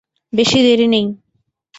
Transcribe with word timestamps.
বেশি 0.33 0.59
দেরি 0.65 0.87
নেই। 0.87 1.05